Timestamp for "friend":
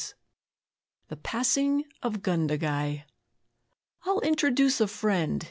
4.87-5.39